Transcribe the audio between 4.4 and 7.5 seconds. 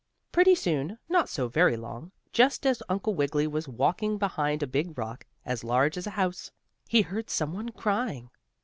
a big rock, as large as a house, he heard